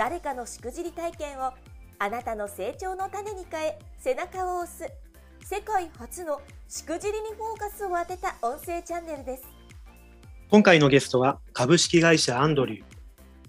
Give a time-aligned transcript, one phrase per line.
[0.00, 1.52] 誰かのしくじり体験を
[1.98, 4.90] あなたの成長の種に変え背中を押す。
[5.44, 9.42] 世界初のしくじりにフォーカスを当てた音声チャンネルです。
[10.50, 12.84] 今回のゲストは株式会社アンドリュー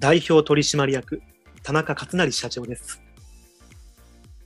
[0.02, 1.22] 代表取締役
[1.64, 3.02] 田中勝成社長です。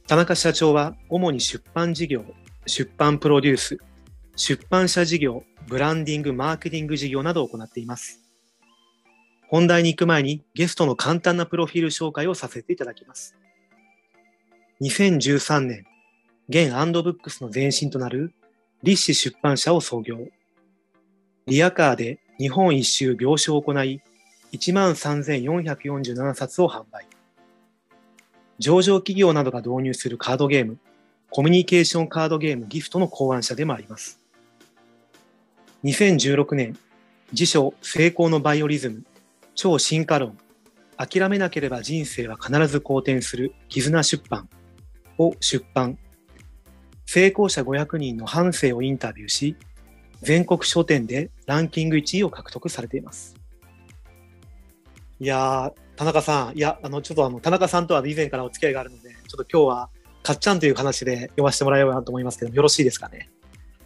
[0.05, 2.23] 田中社長は主に出版事業
[2.67, 3.79] 出版プロデュース
[4.35, 8.24] 出版社事業ブランディングマーケティング事業などを行っています。
[9.47, 13.35] 本題に行く前にゲストの簡単なプロフィール紹介をさせていただきます
[14.81, 15.85] 2013年
[16.47, 18.31] 現アンドブックスの前身となる
[18.83, 20.27] 立志出版社を創業。
[21.47, 23.99] リアカーで日本一周行書を行い、
[24.53, 27.07] 13,447冊を販売。
[28.59, 30.77] 上場企業などが導入するカードゲーム、
[31.31, 34.19] コミュニケーションカードゲームギフトの考案者でもあります。
[35.83, 36.77] 2016年、
[37.33, 39.03] 辞書成功のバイオリズム、
[39.55, 40.37] 超進化論、
[40.97, 44.49] 諦めなければ人生は必ず好転する絆出版
[45.17, 45.97] を出版
[47.05, 49.55] 成功者500人の半生をインタビューし、
[50.21, 53.35] 全国書店でランキング1位を獲得されています。
[55.19, 59.89] いやー、田中さん、いや、あの、ちょっとあの、田中さんとは以前からお付き合いがあるので、ちょっと今日は、
[60.23, 63.29] かっちゃんという話で読ませてもらえればなと思いますけど、よろしいですかね？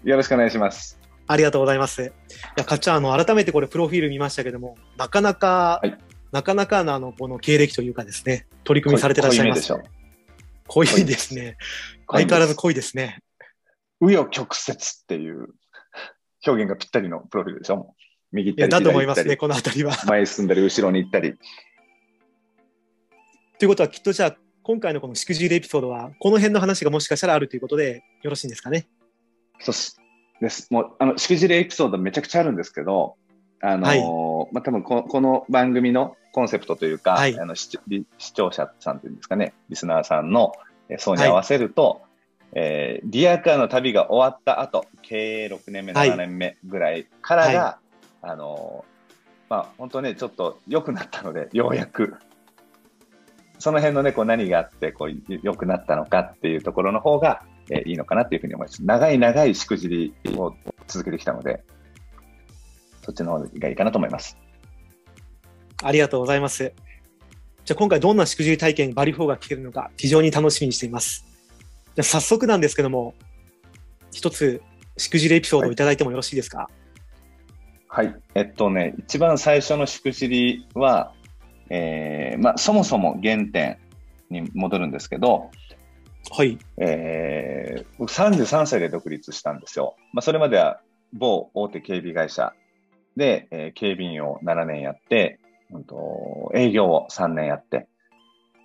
[0.03, 0.98] よろしくお願いします。
[1.31, 2.01] ありがとうございます。
[2.01, 2.09] い
[2.57, 5.95] や、かっちゃん、あの、改めてこれ、プロフィール見ましたけども、なかなか、はい、
[6.31, 9.83] なかなかのあの、この経歴というかですね、取り組みされてらっしゃいます、ね。
[10.65, 11.55] 濃いですね。
[12.07, 13.19] 相変わらず濃いですね。
[14.01, 15.49] 紆余曲折っていう
[16.47, 17.93] 表現がぴったりのプロフィールでしょ
[18.31, 19.93] 右手だと思いますね、この辺りは。
[20.07, 21.35] 前進んだり、後ろに行ったり。
[23.59, 28.87] ということは、きっとじゃあ、今回のこのしくじりエピソードは、この辺の話がもしかしたらあるということで、よろしいんですかね。
[29.59, 29.99] そうです。
[30.69, 33.15] もう、あの、しくじりエピソードめちゃくちゃあるんですけど、
[33.61, 37.77] あのーはい、まあ、多分ここの番組のコンセプトというか、はい、あの視
[38.33, 40.53] 聴者さんというんですかね、リスナーさんの
[40.97, 42.01] 層に合わせると、はい、
[42.55, 47.79] えー、リアカーの旅が終わった後、経営6年目、7年目ぐらいからが、は
[48.23, 52.15] い、あのー、まあ、本当ね、ちょっと良くなったので、ようやく、
[53.57, 58.83] その辺のね、こう何があって、こう、良くなったのかっていうところの方が、えー、いいのかなっていうふうに思います。
[58.83, 60.53] 長い長いしくじりを
[60.87, 61.63] 続けてきたので、
[63.03, 64.37] そっちの方がいいかなと思います。
[65.83, 66.73] ありがとうございます。
[67.65, 71.25] じゃあ今回どんなしくじり体験バリフォーが聞けるのか非常に楽しみにしています。
[71.95, 73.13] じゃあ早速なんですけども、
[74.11, 74.61] 一つ
[74.97, 76.69] しくじりエピソードをいただいてもよろしいですか、
[77.87, 78.15] はい、はい。
[78.35, 81.13] えっとね、一番最初のしくじりは、
[81.69, 83.77] えー、まあそもそも原点
[84.29, 85.51] に戻るんですけど、
[86.31, 86.57] はい。
[86.77, 89.95] えー、僕33歳で独立したんですよ。
[90.13, 90.81] まあそれまでは
[91.13, 92.53] 某大手警備会社
[93.17, 95.39] で、えー、警備員を7年やって、
[95.71, 97.87] うんと、営業を3年やって、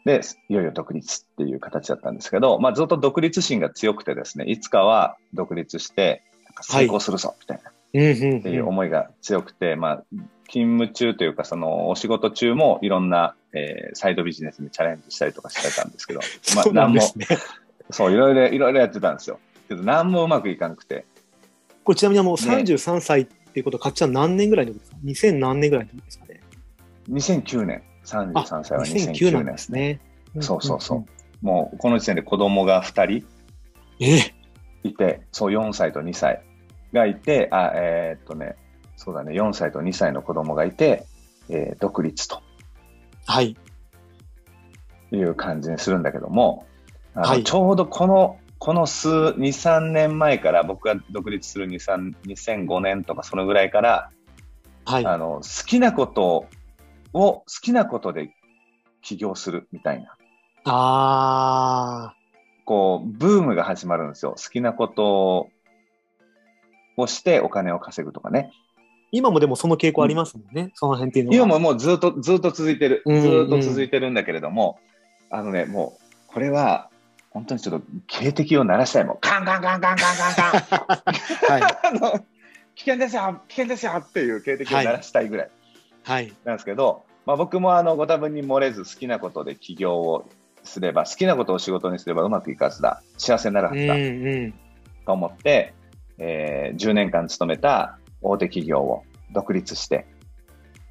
[0.05, 6.23] で、いよいよ独立っていう形だったんですけど、まあ、ずっと独立心が強くてですね、いつかは独立して、
[6.61, 7.73] 成功するぞ、みたいな、っ
[8.43, 10.05] ていう思いが強くて、まあ、
[10.49, 16.21] 勤務中というか、その、お仕事中もいろんな、えー、サイドビジネスにチャレンジしたりとかしてたんですけど、
[16.55, 17.01] まあ、何も、
[17.91, 19.39] そう、いろいろ、いろいろやってたんですよ。
[19.69, 21.05] けど、何もうまくいかなくて。
[21.83, 26.41] これちなみにもう33歳っていうことは、かっちゃん何年ぐらいのことですか ?2000 何年ぐらいのことですかね
[27.11, 30.01] 2009年、33歳は2009年ですね。
[30.41, 31.05] そうそうそう。
[31.45, 33.27] もうこの時点で子供が2人
[34.83, 36.43] いて、そう4歳と2歳
[36.93, 38.57] がいて、あ、えー、っとね、
[39.05, 41.07] そうだね、4歳と2歳の子供がいて、
[41.51, 42.43] えー、独立と。
[43.27, 43.57] はい。
[45.13, 46.67] いう感じにするんだけども、
[47.15, 54.11] はい、ちょうどこの、この数、2、3年前から、僕が独立する2、3、2005年とかそのぐらいから、
[54.87, 56.47] はい、あの、好きなこと
[57.13, 58.35] を好きなことで
[59.03, 60.17] 起業するみたいな。
[60.65, 62.17] ああ。
[62.65, 64.33] こう、ブームが始まるんですよ。
[64.33, 65.51] 好きなこと
[66.97, 68.51] をしてお金を稼ぐとかね。
[69.15, 71.37] 今もでもその傾向ありますもんね、うん、その辺っていうのは。
[71.37, 73.03] 今ももうずっと、ずっと続いてる。
[73.07, 74.81] ずっと続いてるんだけれども、
[75.31, 75.97] あのね、も
[76.29, 76.91] う、これは、
[77.31, 79.19] 本当にちょっと警笛を鳴らしたいもん。
[79.21, 81.05] カンカンカンカンカンカンカ
[81.49, 81.61] ン。
[81.61, 82.25] はい。
[82.75, 85.51] 危険ですよ危険ですよっていう警笛を鳴らしたいぐらい。
[86.03, 86.33] はい。
[86.45, 90.29] なんですけど、まあ、僕もあのご多分に漏れず好きなことで起業を
[90.63, 94.55] すれば好きなことを仕事にすればうまくいくはずだ幸せになるはずだ、うんうん、
[95.07, 95.75] と思って、
[96.19, 100.07] えー、10年間勤めた大手企業を独立して、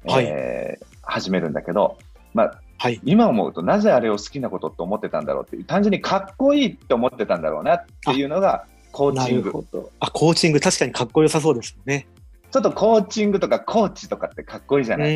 [0.06, 1.98] はい、えー、始めるんだけど、
[2.32, 9.52] まあはい、今思うとなぜあれを好きなことって思ってたんだろうっていう単純にかっこいいって思ってたんだろうなっていうのがコーチング。
[10.00, 12.06] あコーチング確かにかっこよさそうですよね。
[12.50, 15.10] ちょっとコーチングとかコーチとかってかっこいいじゃない。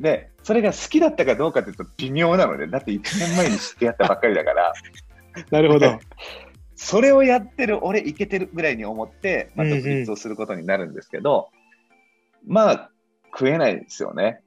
[0.00, 4.72] で、それが好きだったかどうかというと微妙なので、だって1年前に知ってやったばっかりだから。
[5.50, 5.98] なるほど。
[6.82, 11.50] それをやってる、俺いけてるぐらいに思って、まあ、独立をすることになるんですけど、
[12.42, 12.90] うんうん、まあ、
[13.32, 14.40] 食えないですよね。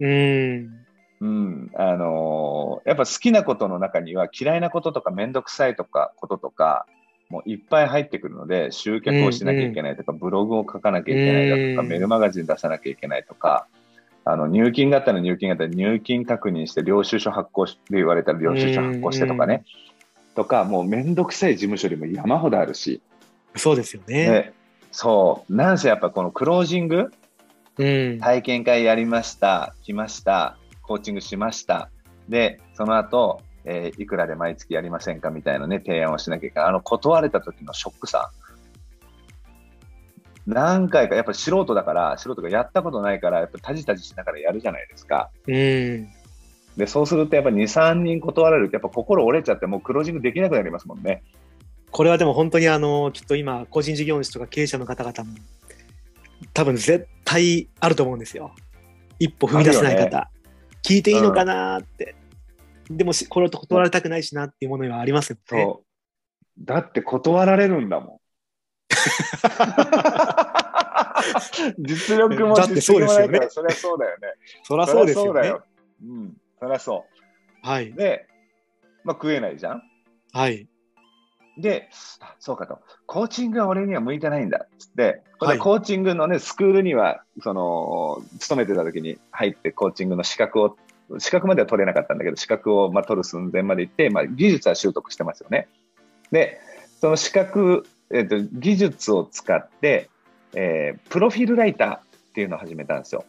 [0.00, 0.84] うん。
[1.20, 1.70] うん。
[1.74, 6.86] あのー、やっぱ好きなことの中には嫌いなこととかめんどくさいとかこととか、
[7.30, 13.68] もういっぱい入ってくるので、集客をしなきゃいけないとか、うんうん、ブログを書かなきゃいけないだとか、メールマガジン出さなきゃいけないとか、
[14.24, 19.64] あの入金があったら入金があったら入金確認して、領収書発行して言われたら領収書発行してとかね、
[20.36, 23.02] とか、もうめんどくさい事務処理も山ほどあるし。
[23.56, 24.52] そうですよね。
[24.92, 25.54] そう。
[25.54, 27.10] なんせやっぱこのクロージング、
[27.78, 31.90] うん、体験会やりました、来ました、コーチングしました。
[32.28, 36.68] で、その後、えー、いくらで毎月やりませんかみたいなね、提案をしなきゃいけない。
[36.68, 38.30] あの、断れた時のショックさ。
[40.46, 45.30] 何回か、やっぱり素人だから、素人がやったことないから、やっぱタジタジしながらやるじゃないですか。
[45.46, 46.08] うん。
[46.76, 51.22] で、そうするとやっぱ2、3人断られると、やっぱ心折れちゃって、もうクロージングできなくなりますもんね。
[51.90, 55.36] これはでも本当にあの、きっと今、個人事業主とか経営者の方々も、
[56.52, 58.54] 多分絶対あると思うんですよ。
[59.18, 60.18] 一歩踏み出せない方。
[60.18, 60.26] ね、
[60.82, 62.14] 聞いていいのかなって。
[62.90, 65.66] うん、でもこれを断られたくないしなっていうものはありますよね。
[66.58, 68.18] だって断られるんだもん。
[71.78, 74.28] 実力も実績もないから、そりゃそうだよね。
[74.62, 75.54] そりゃそうですよね。
[76.02, 77.06] うん、ゃそ
[77.64, 77.66] う。
[77.66, 77.92] はい。
[77.92, 78.26] で、
[79.04, 79.82] まあ、食えないじゃん。
[80.32, 80.68] はい。
[81.58, 81.88] で、
[82.38, 90.76] そうかと、コーチングは俺には向いてないんだっつって、これコーチングのね、スクールには、その、勤めてた時に入ってコーチングの資格を、
[91.18, 95.68] 資格までは取れなかったんだけど、資格をまあ取る寸前まで行って、まあ、技術は習得してますよね。
[96.30, 96.60] で、
[97.00, 100.10] その資格えーと、技術を使って、
[100.54, 102.00] えー、プロフィールライターっ
[102.34, 103.24] ていうのを始めたんですよ。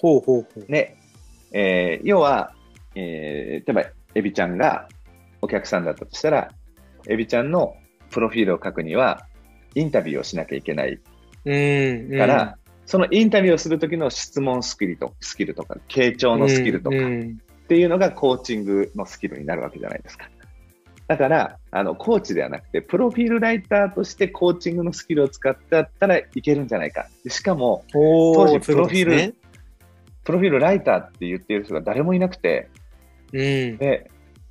[0.00, 0.66] ほうほうほう。
[0.66, 0.95] で、
[1.58, 2.52] えー、要は、
[2.94, 4.88] えー、例えば、エビちゃんが
[5.40, 6.50] お客さんだったとしたら、
[7.08, 7.74] エビちゃんの
[8.10, 9.26] プロフィールを書くには、
[9.74, 11.00] インタビューをしなきゃいけない。
[11.46, 17.00] うんから、そのインタビューをするときの質問スキルとスキルとか、傾聴のスキルとか、っ
[17.68, 20.28] ていうのがコーチングのスキルになるわけじゃないですか。
[21.08, 27.06] だから、あの、コーチではなくて、プロフィールライターとしてコーチングのスキルを使ってだったらいけるんじゃないか。
[27.28, 29.32] しかも、当時、プロフィール、ね、
[30.26, 32.68] プロフィールライターって言っている人が誰もいなくて、
[33.32, 34.10] うん、で、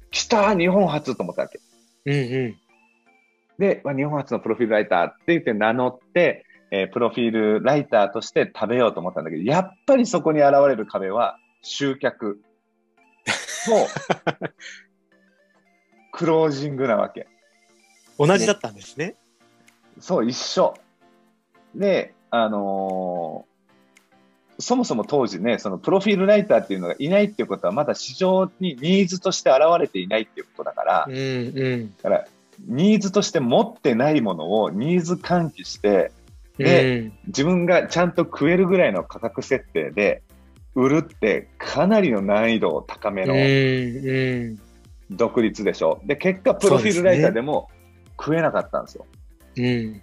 [0.09, 1.59] 来た日本初と思ったわけ。
[2.05, 2.55] うんうん、
[3.59, 12.39] で、まあ、日本初のプロフィールライターって言って名乗って、えー、プロフィールライターとして食べようと思ったんだけど、やっぱりそこに現れる壁は集客
[13.65, 14.51] と
[16.13, 17.27] クロージングなわけ。
[18.17, 19.15] 同じだったんですね。
[19.99, 20.73] そう、一緒。
[21.75, 23.54] で、あのー、
[24.59, 32.25] そもそも当時ね、そのプロフィールライターっていうのがいないっていうことは、まだ市場にニーズとして現れていないっていうことだから、うんうん、だから
[32.67, 36.11] ニーズとして持ってないものをニーズ喚起して、
[36.57, 40.23] で、うん、自分がちゃんと食えるぐらいの価格設定で
[40.73, 43.33] 売るってかなりの難易度高めの、
[45.11, 46.01] 独立でしょ。
[46.05, 47.69] で、結果、プロフィールライターでも
[48.17, 49.05] 食えなかったんですよ。
[49.57, 50.01] うん。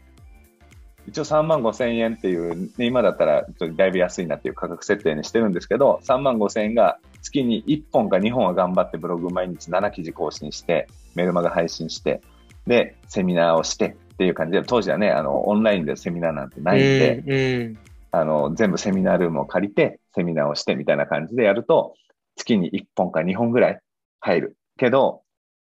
[1.09, 12.23] 一応3万5千円っていう、今だったらだいぶ安いなっていう価格設定にしてるんですけど、3万5千円が月に1本か2本は頑張ってブログ毎日7記事更新して、メルマガ配信して、
[12.67, 17.79] で、セミナーをしてっていう感じで、当時はね、あの、オンラインでセミナーなんてないんで、うんうん、
[18.13, 21.95] あの、全部セミナールームを借りて、セミナーをしてみたいな感じでやると、
[22.37, 23.81] 月に1本か2本ぐらい
[24.21, 24.57] 入る。
[24.79, 25.23] けど、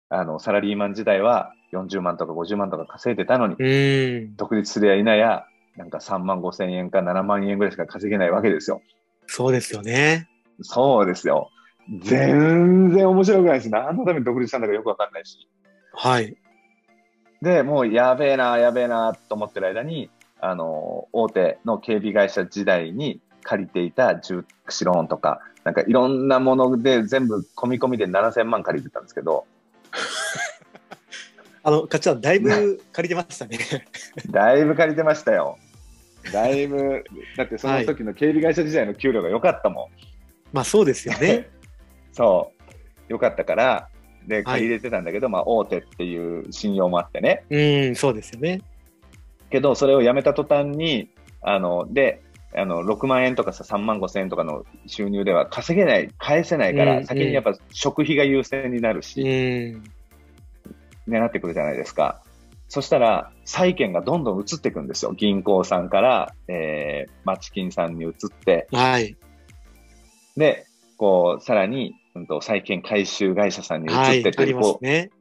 [0.09, 3.55] あの、サラリーマン時代は40万とか50万とか稼いでたのに、
[4.37, 5.45] 独立すりゃいなや、
[5.75, 8.81] なんか3万5千円か7万円ぐらいしか稼げないわけですよ。
[9.27, 10.29] そうですよね。
[10.61, 11.49] そうですよ。
[12.01, 15.47] 全然面白くないし、何のために独立したんだかよくわかんないし。
[15.93, 16.35] はい。
[17.41, 20.09] で、もうやべえな、やべえなと思ってる間に、
[20.39, 29.45] あの、大手の警備会社時代に借りていた住宅ローンとか、なんかいろんなもので全部込み込みで7000万借りてたんですけど。
[31.67, 33.59] あの、かっちゃん、だいぶ借りてましたね。
[34.31, 35.57] だいぶ借りてましたよ。
[36.31, 37.03] だいぶ、
[37.35, 39.87] だってその時の警備会社時代の給料が良かったもん。
[40.53, 41.49] まあそうですよね。
[42.13, 42.53] そ
[43.09, 43.11] う。
[43.11, 43.89] よかったから、
[44.25, 47.43] で、借り入れてたんだけど、はい、まあ大手っていう信用もあってね。
[47.49, 47.59] う
[47.89, 48.61] ん、そうですよね。
[49.49, 51.09] けど、それをやめた途端に、
[51.41, 52.21] あの、で、
[52.55, 59.96] あの、6万円とかさ、3万5千円とかの収入では稼げない、返せないから、先にやっぱ食費が優先になるし、うん
[61.07, 62.21] ね、なってくるじゃないですか。
[62.69, 65.13] そしたら、債券がどんどん移っていくんですよ。
[65.13, 69.15] 銀行さんから、えー、町金さんに移って、はい。
[70.35, 70.65] で、
[70.97, 75.11] こう、さらに、うんと、債券回収会社さんに移ってって、はい、こう、ね、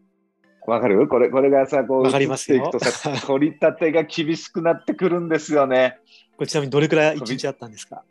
[0.66, 1.06] わかる？
[1.06, 5.98] これ、これがさ、こう、移っていくとさ、取り立てが厳しくなってくるんですよね。
[6.36, 8.02] これちなみにどれくらい一日あったんですか？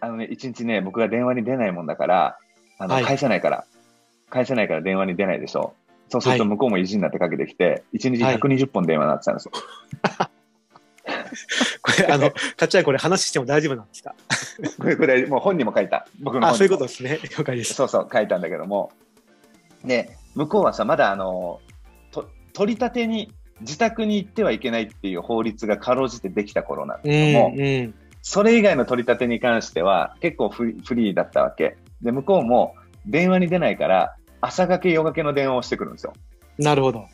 [0.00, 2.38] あのね、一日ね、僕が電話に出ないもんだから、
[2.78, 3.64] あの、はい、返せないから、
[4.28, 5.72] 返せないから電話に出ないでしょ。
[6.08, 9.52] そうすると向こうも意地になってかけてきて、一、はい、日120本電話になってたんですよ。
[11.82, 14.14] これ、あの、かっちゃいこれ話しても大丈夫なんですか？
[14.78, 16.06] これ、これ、もう本にも書いた。
[16.20, 17.18] 僕のあ、そういうことですね。
[17.36, 17.74] 了解です。
[17.74, 18.92] そうそう、書いたんだけども。
[19.84, 21.60] で、向こうはさ、まだあの、
[22.10, 31.76] と取り立てに、自宅に行ってはいけないっていう法律がかろうじてできた頃なんですけども、うんうん、それ以外の取り立てに関しては結構フリーだったわけ。
[32.02, 32.74] で、向こうも
[33.06, 36.12] 電話に出ないから、朝がけ夜がけの電話をしてくるんですよ。
[36.58, 37.06] なるほど。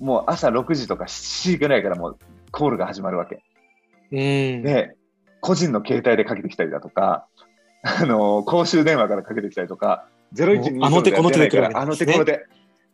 [0.00, 2.18] もう朝6時とか7時ぐらいからもう
[2.50, 3.42] コールが始まるわけ。
[4.10, 4.62] うん。
[4.62, 4.96] で、
[5.40, 7.26] 個人の携帯でかけてきたりだとか、
[7.82, 12.46] あの、公衆電話からかけてきたりとか、0120あの手この手で来る、あの手この手。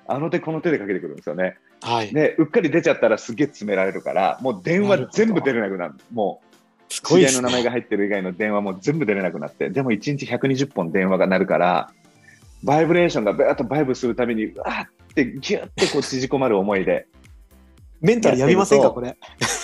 [0.06, 1.56] あの手この手でかけてくるんですよね。
[1.80, 2.12] はい。
[2.12, 5.94] で、うっかり出ちゃったらすげえ詰められるから、もう電話全部出れなくなる。
[6.12, 11.90] もう、すごい知り合いの名前が入ってる以外の電話も全部出れなくなって、でも1日120本電話が鳴るから、
[12.64, 17.06] バイブレーションがバーッとバイブするために、わーってギュッてこう縮こまる思いで。
[18.00, 19.16] メンタルやみませんか、これ？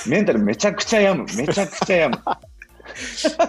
[0.07, 1.25] メンタルめちゃくちゃやむ。
[1.37, 2.19] めちゃくちゃやむ。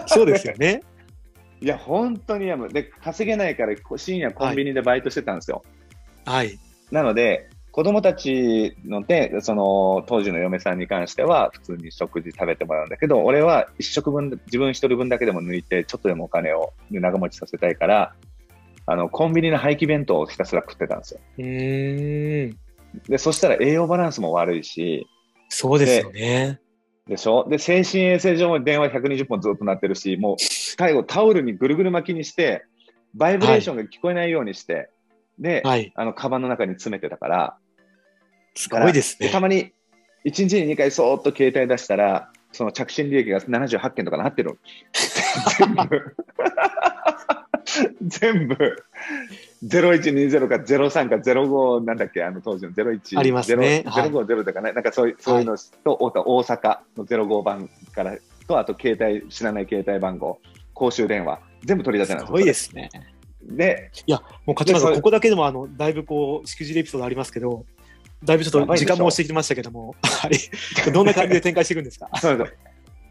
[0.06, 0.82] そうですよね。
[1.60, 2.68] いや、本当にやむ。
[2.70, 5.62] で、稼げないから深夜コンビニでバイトしてたんですよ。
[6.24, 6.58] はい。
[6.90, 18.14] なので、子供たちので、その当時の嫁さんに関しては普通に食事食べてもらうんだけど、俺は一食分、自分一人分だけでも抜いて、ちょっとでもお金を長持ちさせたいから、
[18.92, 21.20] あの、コンビニの廃棄弁当をひたすら食ってたんですよ。
[23.08, 25.06] で、そしたら栄養バランスも悪いし。
[25.48, 26.60] そうですよね。
[27.08, 27.48] でしょ？
[27.48, 32.64] で、精神衛生上も電話120本ずっと鳴ってるし、もう、最後タオルにぐるぐる巻きにして、
[33.14, 34.88] バイブレーションが聞こえないようにして、はい、
[35.38, 37.56] で、はい、あの、カバンの中に詰めてたから、
[38.54, 39.30] すごいですね。
[39.30, 39.72] たまに、
[40.26, 44.58] 1日に2回そーっと携帯出したら、その着信利益が78件とかなってる。
[45.58, 46.14] 全 部
[48.02, 48.56] 全部、
[49.64, 53.18] 0120か03か05なんだっけ、あの当時の01。
[53.18, 53.84] ありますね。
[53.86, 56.10] 050とかね、なんかそういうそういうのと、大
[56.42, 58.16] 阪の05番から
[58.46, 60.40] と、あと携帯、知らない携帯番号、
[60.74, 62.90] 公衆電話、全部取り出せないすごいですね。
[63.42, 67.64] で、いや、もう勝村さん、ここだけでもあのだいぶこう、しくじりエピソードありますけど、
[68.24, 69.94] だいぶちょっと時間も押してきましたけども、
[70.92, 72.08] どんな感じで展開していくんですか？
[72.20, 72.52] そうそう。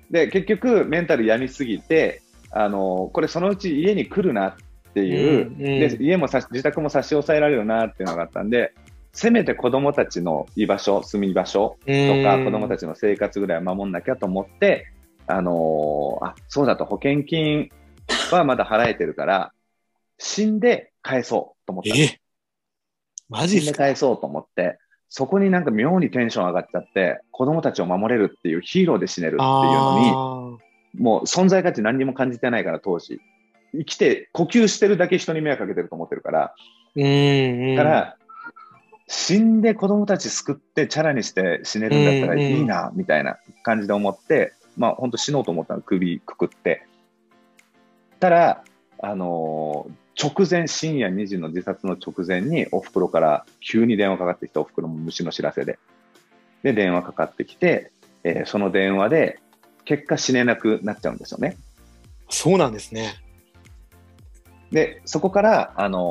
[0.09, 4.55] で結局、メンタルやみすぎて、あのこれそのうち家に来るなっ
[4.93, 8.73] ていう、うんうん、で家もさ自宅も差し押さえられるなっていうのがあったんで、
[9.13, 14.87] せめて子供たちの居場所、住み場所とか、子供たちの生活ぐらいは守んなきゃと思って、
[15.27, 17.69] あのー、あ、そうだと保険金
[18.31, 19.51] はまだ払えてるから、
[20.17, 21.93] 死んで返そうと思った。
[21.93, 22.19] え？
[23.27, 24.77] マジ死んで返そうと思って、
[25.09, 33.19] そこになんか妙にテンション上がっちゃって、子供たちを守れるっていうヒーローで死ねるっていうのに、もう存在価値何にも感じてないから、当時。
[33.73, 36.53] 生きて、呼吸してるだけ人に迷惑かけてると思ってるから。
[36.95, 38.17] うん、から、
[39.07, 46.87] 死んで子供たち救ってチャラにして死ねるんだったらいいな、みたいな感じで思って、まあ本当死のうと思ったの、首くくって。
[48.21, 48.63] たら、
[48.99, 55.77] あのー、直前、深夜2時の自殺の直前にお袋から急に電話かかってきて、お袋も虫の知らせで。
[56.63, 57.91] で、電話かかってきて、
[58.23, 59.39] えー、その電話で、
[59.85, 61.57] 結果死ねなくなっちゃうんですよね。
[62.29, 63.15] そうなんですね。
[64.71, 66.01] で、そこから、あのー、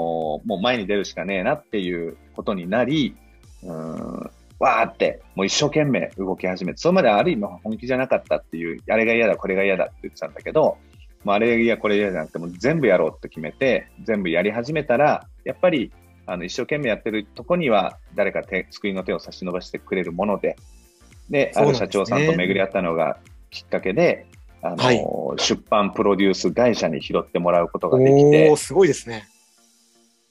[0.46, 3.16] もう前に出るしかねえなっていうことになり、
[3.62, 10.76] うん、わーって、もう一生懸命動き始めて、それまである意味本気じゃなかったっていう、あれが嫌だ、これが嫌だって言ってたんだけど、
[11.24, 15.90] もうあれが嫌、これ嫌じゃなくて、も全部やろうって決めて、全部やり始めたら、やっぱり、
[16.26, 20.56] あの、一生懸命やってるとこには、誰か手、救いの手を差し伸ばしてくれるもので、
[21.30, 23.18] で、ある社長さんと巡り合ったのが、
[23.50, 24.26] きっかけで、
[24.62, 29.28] あの、はい、出版プロデュース会社に拾ってもらうことができて、すごいですね。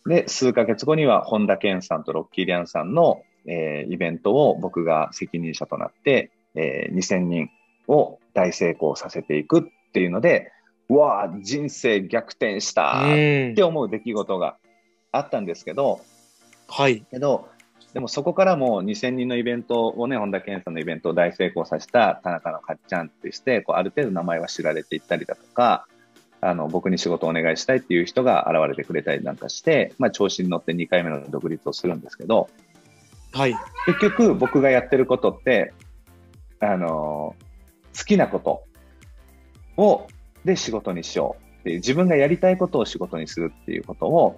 [0.05, 7.49] で、数ヶ月後には、本田健さんとロッキーリアンさんの、えー、イベントを僕が責任者となって、えー、2000人
[7.87, 10.51] を大成功させていくっていうので、
[10.89, 13.05] うわ人生逆転したっ
[13.55, 14.57] て思う出来事が
[15.11, 16.01] あったんですけど、
[16.67, 17.03] はい。
[17.11, 17.47] けど、
[17.93, 25.87] でもそこからも2000人のイベントをね、本田健さんのイベントを大成功させた田中のかっちゃんってして、こうある程度名前は知られていったりだとか、
[26.41, 32.49] あの僕に仕事をお願いしたいっていう人が現れてくれたりなんかして、まあ、調子に乗って2回目の独立をするんですけど、
[33.33, 33.55] はい、
[33.85, 35.73] 結局僕がやってることって
[36.61, 37.35] あの
[37.97, 38.63] 好きなこと
[39.81, 40.07] を
[40.45, 44.37] で仕事にしようっていう自分がやりたいことを仕事にするっていうことを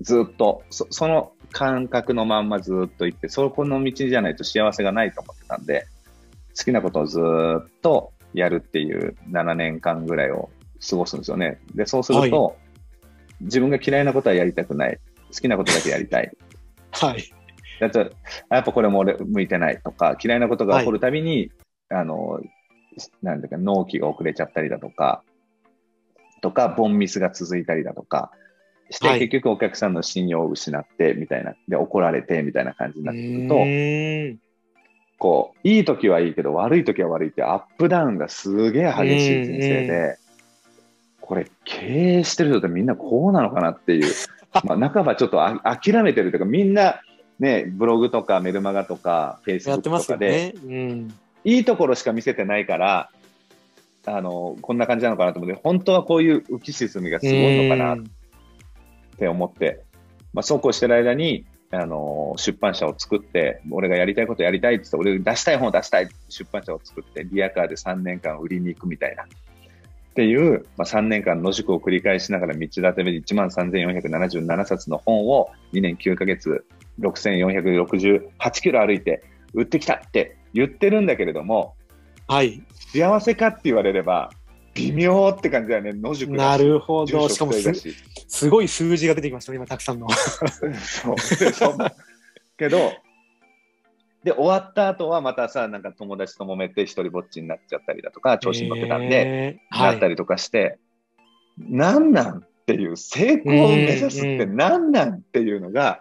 [0.00, 5.86] ずっとそその感覚のまんまずっと行ってそこの道じゃないと幸せがないと思ってたんで
[6.56, 10.50] 好きなことをずっとやるっていう7年間ぐらいを
[10.88, 11.60] 過ごすんですよね。
[11.74, 12.56] で、そうすると、はい、
[13.42, 14.98] 自分が嫌いなことはやりたくない。
[15.32, 16.32] 好きなことだけやりたい。
[16.92, 17.24] はい。
[17.80, 18.10] だと、やっ
[18.64, 21.50] ぱこれも俺向いてないとか、嫌いなことが起こるたびに、
[21.88, 22.40] はい、あの、
[23.22, 25.22] なんだか、納期が遅れちゃったりだとか、
[26.40, 28.30] とか、ボンミスが続いたりだとか、
[28.90, 34.38] して、結局お客さんの信用を失って、みたいな、で、怒られて、みたいな感じになってくると、
[35.18, 40.18] こう、いい時はいいけど、悪い時は悪いって、アップダウンがすげえ激しい人生で、
[41.20, 44.12] これ経営してる人ってみんなこうなのかなっていう、
[44.64, 47.02] まあ、半ばちょっとあ諦めてるというか、みんな
[47.38, 50.54] ね、ブログとかメルマガとか、フェイスブックとかで、ね。
[50.64, 51.14] うん、
[51.44, 53.10] いいところしか見せてないから、
[54.06, 57.98] あの、こんな感じなのかなと思って、本当はこういう浮き沈みがすごいのかなっ
[59.18, 59.84] て思って、
[60.32, 69.24] まあ、そうこうしてる間に、あの、出版社を作って、俺がやりたいことやりたいって言って、俺出したい本を出したい出版社を作って、リアカーで3年間売りに行くみたいな。
[69.24, 69.26] っ
[70.14, 76.64] ていう、まあ、3年間野宿を繰り返しながら道立てで1万3477冊の本を2年9ヶ月
[76.98, 79.22] 6468キロ歩いて
[79.54, 81.76] 売ってきたって言ってるんだけれども、
[82.26, 82.62] はい。
[82.92, 84.30] 幸せかって言われれば、
[84.78, 87.28] 微妙って感じだよね、野宿なるほど。
[87.28, 87.72] しかもす
[88.28, 90.08] すごい数字が出てきました今たくさんの。
[90.10, 91.18] そう。
[91.18, 91.76] そう
[92.56, 92.92] けど、
[94.24, 100.78] で、終わった後はまたさ、なんか友達と揉めて一人ぼっちになっちゃったりだとか、調子に乗ってたんで、えー、なったりとかして、
[101.58, 106.00] なんなんっていう、成功を目指すってなんなんっていうのが、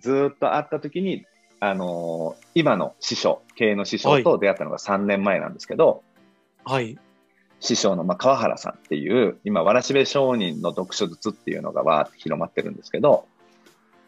[0.00, 1.24] ずっとあった時に、
[1.60, 6.02] あのー、今の師匠、経営の師匠と出会ったのが3年前なんですけど、
[6.64, 6.98] はい。
[7.64, 13.26] 師匠の、まあ、川原さんっていう、今、わらしべ商人の読書術っていうのがわーって広まってるんですけど、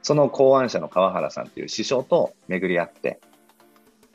[0.03, 3.19] その考案者の川原さんっていう師匠と巡り合って、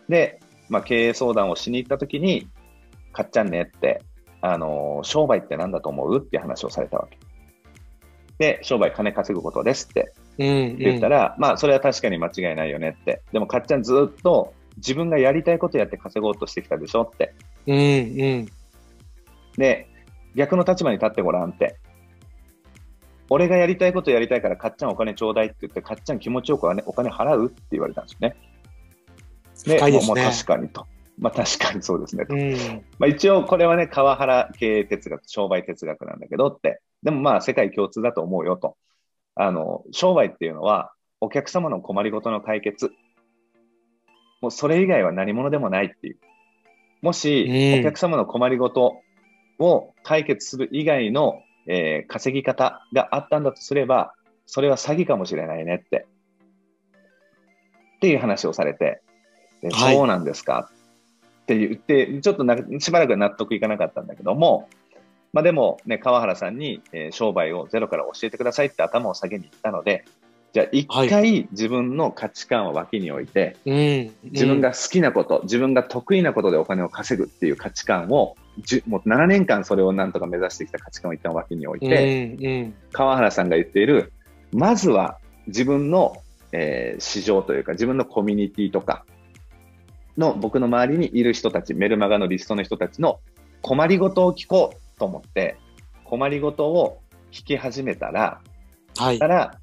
[0.08, 2.48] で、まあ、経営相談をしに行った時に、
[3.14, 4.04] かっちゃんねって、
[4.42, 7.18] あのー、商売って何だと思うって話をされたわけ。
[8.38, 13.24] で、商売金稼ぐことですって言ったら、うんうん、まあ、それは確かに間違いないよねって。
[13.32, 17.34] でも、かっちゃんずっと自分がやりたいことやって稼ごうとしてきたでしょって。
[17.66, 17.80] うんう
[18.44, 18.50] ん、
[19.58, 19.88] で、
[20.36, 21.78] 逆の立場に立ってごらんって。
[23.30, 28.36] 俺がやりたいことやりたいからかっちゃんお金ちょうだいって言って、かっちゃん気持ちよくお金払うって言われたんですよね。
[29.54, 30.24] ですね。
[30.24, 30.86] 確かにと。
[31.18, 32.34] まあ確かにそうですねと。
[32.34, 32.54] うん、
[33.00, 36.82] まあ一応これはね、川原経営哲学、商売哲学なんだけどって。
[37.04, 38.76] でもまあ世界共通だと思うよと。
[39.36, 42.92] あの、商売っていうのはお客様の困りごとの解決。
[44.42, 46.18] もうそれ以外は何者でもないっていう。
[47.02, 49.02] もし、お客様の困りごと
[49.62, 54.14] を解決する以外の、えー、稼ぎ方があったんだとすれば、
[54.46, 56.08] それは詐欺かもしれないねって。
[57.98, 59.02] っていう話をされて、
[59.72, 60.72] はい、そうなんですか？
[61.44, 64.68] って言って、ちょっとなしばらく納得いかなかったんだけども、
[65.34, 70.04] まあ、でも、ね、川原さんに、えー、商売をゼロから教えてくださいって頭を下げに行ったので、
[70.54, 84.12] じゃあ一回自分の価値観を脇に置いて、はい自分が好きなこと、自分が得意なことでお金を稼ぐっていう価値観を、じもう7年間それをなんとか目指してきた価値観を一旦脇に置いて、うんうん、川原さんが言っている、
[84.52, 86.18] まずは自分の、
[86.52, 89.06] えー、市場というか自分のコミュニティとか、
[90.18, 93.22] の僕の周りにいる人たち、メルマガのリストの人たちの
[93.62, 95.58] 困りごとを聞こうと思って、
[96.04, 98.42] 困りごとを聞き始めたら、
[98.98, 99.61] はい、たら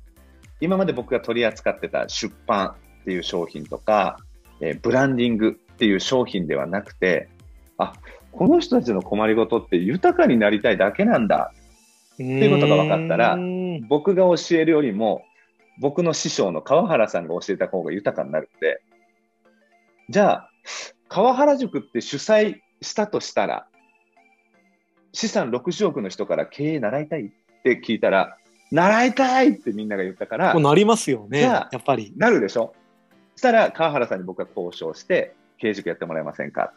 [0.61, 4.16] 今まで僕が取り扱ってた出版っていう商品とか、
[4.61, 7.29] えー、ブランディングっていう商品ではなくて、
[7.79, 7.94] あ、
[8.33, 11.53] この人たちの困りごとって豊かになりたいだけなんだ
[12.14, 13.38] っていうことが分かったら、
[13.88, 15.23] 僕が教えるよりも、
[15.81, 18.83] 僕の師匠の川原さんが教えた方が豊かになるんで、
[20.09, 20.51] じゃあ、
[21.09, 23.68] 川原塾って主催したとしたら、
[25.12, 27.31] 資産60億の人から経営習いたいっ
[27.62, 28.37] て聞いたら、
[28.70, 32.12] 習いたいってみんなが言ったから、なりますよね、やっぱり。
[32.16, 32.74] なるでしょ？
[33.35, 36.72] そしたら、川原さんに僕は交渉して、経営塾やってもらえませんか？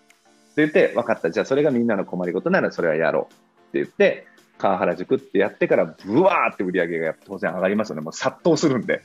[0.51, 3.35] って言って、分かった、じゃあそれがみんなの困りごとならそれはやろうっ
[3.71, 4.27] て言って、
[4.57, 8.01] 川原宿ってやってから、ブワーって売り上げが当然上がりますよね。
[8.01, 9.01] もう殺到するんで。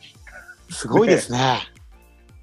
[0.68, 1.60] すごいですね。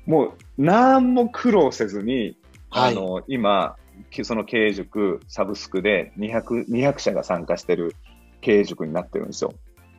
[0.06, 2.38] もう、何も苦労せずに、
[2.70, 3.76] はい、あの、今、
[4.24, 7.96] その経営塾、サブスクで200、200社が参加してる
[8.42, 9.54] 経営塾になってるんですよ。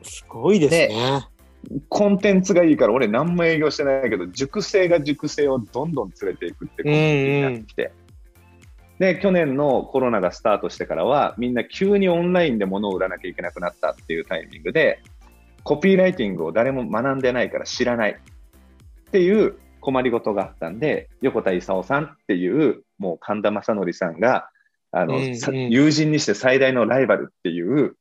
[0.05, 1.27] すごいですね。
[1.89, 7.93] コンテンツがいいから、俺何も営業してないけど、塾生が塾生をどんどん連れていくってことになってきて。
[8.99, 15.01] で、去年のコロナがスタートしてからは、みんな急にオンラインで物を売らなきゃいけなくなったっていうタイミングで、
[15.65, 24.49] コピーライティングを誰も学んでないから知らないっていう困りごとがあったんで、横田勲さんっていう、もう神田正則さんが、
[24.93, 27.97] あの、うんうん、友人にして最大のライバルっていう、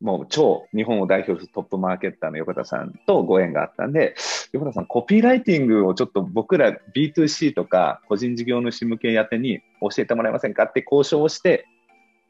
[0.00, 4.14] もう超日本を代表するトップマーケッターの横田さんとご縁があったんで、
[4.52, 11.66] 横田さん、コピーライティングをちょっと僕ら B2C とか個人事業主向け宛てに教えてもらえませんかって交渉をして、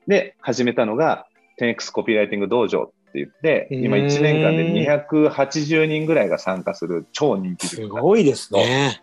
[0.06, 1.26] で、始めたのが
[1.60, 9.02] 10X コピーライティング道場って言って、今1年間で280人ぐらいが参加する超人気塾すごいですね。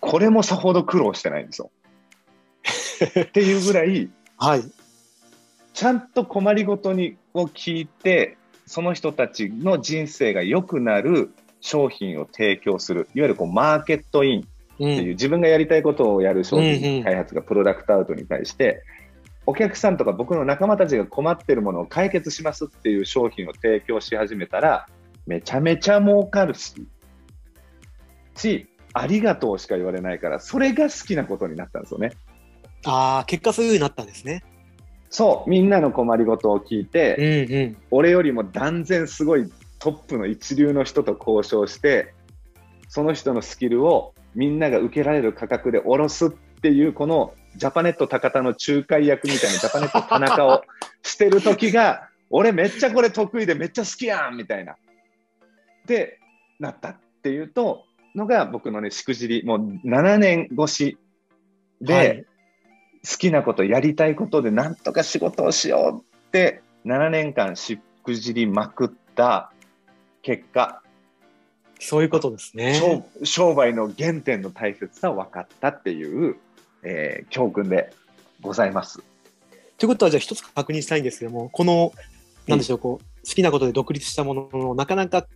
[0.00, 1.70] これもさほど苦労してないんですよ。
[3.22, 4.62] っていうぐらい、はい。
[5.72, 14.44] ちゃんと困りごとにを聞いて、その人たちの人生が良くなる商品を提供する、いわゆるこうマーケットインっ
[14.78, 18.82] ていう、うん、自分がやりたいことをやる商品開発がプロダクトアウトに対して、
[19.46, 24.88] お客さんとか僕の仲間たちが困ってるものを解決しますっていう商品を提供し始めたら、
[25.26, 26.86] めちゃめちゃ儲かるし、
[28.36, 32.12] し、ありがとうしか言われないから、それが好きなことになったんですよね。
[32.84, 34.42] ああ、結果そういう風になったんですね。
[35.16, 42.12] そう、みんなの困りごとを聞いて、うんうん、俺よりも断然すごいトップの一流の人と交渉して、
[42.90, 50.62] その人のスキルをみんなが受けられる価格で下ろすっていう、このジャパネット高田の仲介役みたいなジャパネット田中を
[51.02, 54.76] してる時が、俺めっちゃこれ得意でめっちゃ好きやんみたいな。
[55.86, 56.18] で、
[56.60, 60.98] なったっていうと、のが僕のね、しくじり、もう7年越し
[61.80, 62.26] で、はい、
[63.08, 69.52] 好きなこと、やりたいことでなんとか仕事をしようって7年間しくじりまくった
[70.22, 70.82] 結果、
[71.78, 73.04] そういうことですね。
[73.22, 76.36] 商売の原点の大切さを分かったっていう、
[76.82, 77.92] えー、教訓で
[78.40, 79.02] ございます。
[79.78, 81.92] ということは、じゃあ一つ確認したいんですけども、この、
[82.46, 85.26] なんでしょう、こう、好きなことで独立したものの、なかなか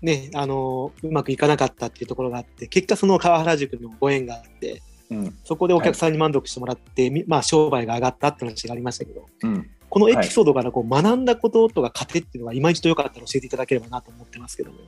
[0.00, 14.78] ね、あの、うまくいかなかったっていうところがあって、結果その川原塾のご縁があって、うん、そこでお客さんに満足してもらって、はい、まあ商売が上がったって話がありましたけど、うん、このエピソードからこう学んだこととか糧っていうのは今一度よかったら教えていただければなと思ってますけども。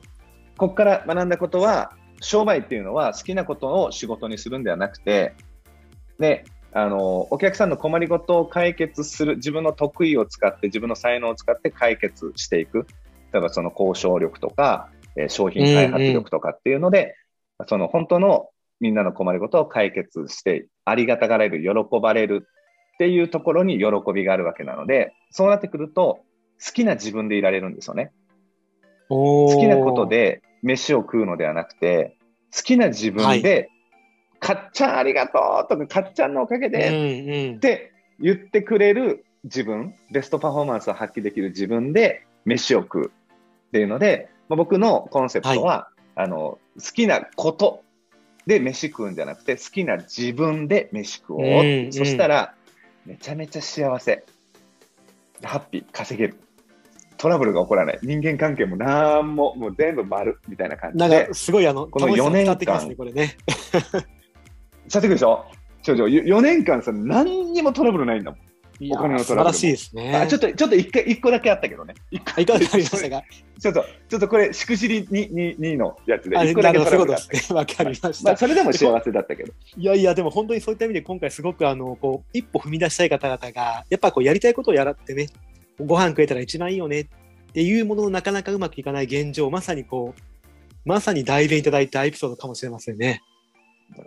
[0.57, 5.33] ここから学んだことは、商売っていうのは好きなことを仕事にするんではなくて、
[6.19, 12.85] で、あの、お客さんの困りごとを解決する、自分の得意を使って、自分の才能を使って解決していく。
[13.33, 17.03] 例えばその交渉力とか、え商品開発力とかっていうので、
[17.59, 18.50] うんうん、その本当の
[18.81, 22.47] みんなの困りごとを解決して、ありがたがれる、喜ばれる
[22.95, 26.19] っていうところに喜びがあるわけなので、そうなってくると、
[26.63, 28.11] 好きな自分でいられるんですよね。
[29.07, 32.17] 好きなことで飯を食うのではなくて、
[32.55, 33.69] 好きな自分で、はい、
[34.39, 43.11] かっちゃんありがとうとか、かっちゃんのおかげで、って言ってくれる自分、ベストパフォーマンスを発揮できる自分で飯を食う
[43.67, 46.59] っていうので、まあ、僕のコンセプトは、はい、あの、好
[46.93, 47.83] きなこと
[48.45, 51.41] で飯食うんじゃなくて、好きな自分で飯食おう。
[51.41, 52.55] うん、そしたら、
[53.05, 54.23] めちゃめちゃ幸せ。
[55.43, 56.35] ハッピー、稼げる。
[57.17, 57.99] トラブルが起こらない。
[58.01, 61.07] 人間関係もなんも、もう全部丸みたいな感じで。
[61.07, 62.87] なんか、すごいあの、この4年間。
[62.87, 63.37] ね、これね。
[64.89, 65.45] ちゃってくるでしょ？
[65.83, 68.39] ちょちょ、4年間さ、何にもトラブルないんだもん。
[68.91, 69.53] お金のトラブル。
[69.53, 70.15] 素晴らしいですね。
[70.15, 71.93] あちょっと、ちょっと一回、一個だけあったけどね。
[72.09, 72.43] 一回。
[72.43, 73.23] いかがでしたか？
[73.59, 77.53] ちょっと、ちょっとこれ、しくじりに、に、にのやつで、一個だけトラブルあった。
[77.53, 78.09] わかりました。
[78.23, 79.53] まあ、それでも幸せだったけど。
[79.77, 85.27] いやいや、でも本当にそういった意味で今回すごく、あの、こう、一歩踏み出したい方々が、やっぱこう、やりたいことをやらってね、
[85.79, 87.05] ご飯食えたら一番いいよねっ
[87.53, 90.21] ていうもののなかなかうまくいかない現状、まさにこう、
[90.85, 93.21] まさに代弁いただいたエピソードかもしれませんね。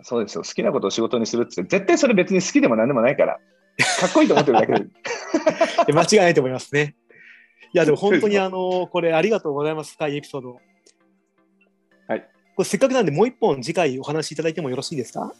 [0.01, 0.43] そうですよ。
[0.43, 3.39] 好きなことを仕事にするって、絶対それ別に好きでも何でもないから。
[3.77, 4.85] かっこいいと思ってるだけで。
[5.93, 6.95] 間違いないと思いますね。
[7.73, 9.93] いや、でも本当にあの、これありがとうございます。
[9.93, 10.61] 深いエピソード。
[12.07, 12.21] はい。
[12.55, 15.33] これせっかくなんでもう一本次回お話しいただいてもよろしいですか？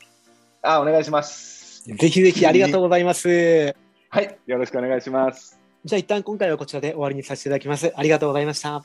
[0.61, 1.83] あ、お願いします。
[1.85, 3.73] ぜひぜひありがとうございます。
[4.09, 4.37] はい。
[4.47, 5.59] よろしくお願いします。
[5.85, 7.93] じゃあ一旦今回はこちらで終わりにさせていただきます。
[7.95, 8.75] ありがとうございました。
[8.77, 8.83] あ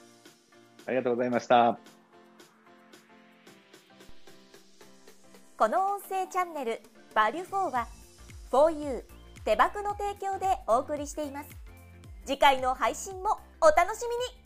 [0.90, 1.78] りがとうございました。
[5.56, 6.80] この音声チャンネル
[7.14, 7.86] バリュフォーは
[8.50, 9.04] For You
[9.44, 11.50] 手箱の提供でお送りしています。
[12.26, 14.39] 次回の配信もお楽しみに。